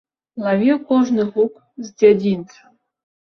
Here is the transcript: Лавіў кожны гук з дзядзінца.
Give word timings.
Лавіў 0.43 0.77
кожны 0.91 1.25
гук 1.35 1.59
з 1.87 1.91
дзядзінца. 1.99 2.59